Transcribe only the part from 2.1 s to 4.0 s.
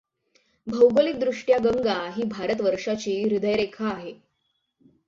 ही भारतवर्षाची हृदयरेखा